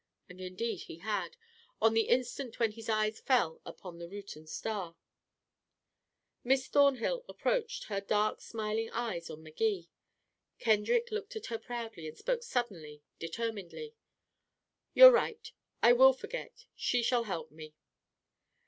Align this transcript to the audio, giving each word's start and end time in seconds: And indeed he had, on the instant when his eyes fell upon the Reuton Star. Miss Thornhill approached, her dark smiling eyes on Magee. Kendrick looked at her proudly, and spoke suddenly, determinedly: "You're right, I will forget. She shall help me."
And 0.27 0.41
indeed 0.41 0.79
he 0.79 0.95
had, 0.97 1.37
on 1.79 1.93
the 1.93 2.07
instant 2.07 2.59
when 2.59 2.71
his 2.71 2.89
eyes 2.89 3.19
fell 3.19 3.61
upon 3.63 3.99
the 3.99 4.07
Reuton 4.07 4.47
Star. 4.47 4.95
Miss 6.43 6.65
Thornhill 6.67 7.23
approached, 7.29 7.83
her 7.83 8.01
dark 8.01 8.41
smiling 8.41 8.89
eyes 8.93 9.29
on 9.29 9.43
Magee. 9.43 9.89
Kendrick 10.57 11.11
looked 11.11 11.35
at 11.35 11.45
her 11.45 11.59
proudly, 11.59 12.07
and 12.07 12.17
spoke 12.17 12.41
suddenly, 12.41 13.03
determinedly: 13.19 13.93
"You're 14.95 15.11
right, 15.11 15.51
I 15.83 15.93
will 15.93 16.13
forget. 16.13 16.65
She 16.75 17.03
shall 17.03 17.25
help 17.25 17.51
me." 17.51 17.75